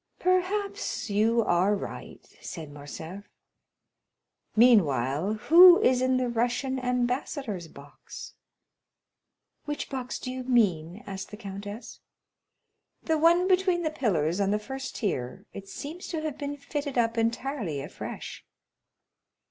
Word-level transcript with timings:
"Perhaps 0.17 1.11
you 1.11 1.43
are 1.43 1.75
right," 1.75 2.25
said 2.41 2.73
Morcerf; 2.73 3.29
"meanwhile, 4.55 5.33
who 5.35 5.79
is 5.79 6.01
in 6.01 6.17
the 6.17 6.27
Russian 6.27 6.79
ambassador's 6.79 7.67
box?" 7.67 8.33
"Which 9.65 9.91
box 9.91 10.17
do 10.17 10.31
you 10.31 10.43
mean?" 10.43 11.03
asked 11.05 11.29
the 11.29 11.37
countess. 11.37 11.99
"The 13.03 13.19
one 13.19 13.47
between 13.47 13.83
the 13.83 13.91
pillars 13.91 14.41
on 14.41 14.49
the 14.49 14.57
first 14.57 14.95
tier—it 14.95 15.69
seems 15.69 16.07
to 16.07 16.21
have 16.21 16.35
been 16.35 16.57
fitted 16.57 16.97
up 16.97 17.15
entirely 17.15 17.79
afresh." 17.79 18.43